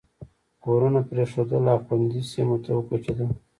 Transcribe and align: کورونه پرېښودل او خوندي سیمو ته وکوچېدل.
کورونه 0.63 0.99
پرېښودل 1.09 1.63
او 1.73 1.79
خوندي 1.85 2.21
سیمو 2.31 2.57
ته 2.63 2.69
وکوچېدل. 2.73 3.29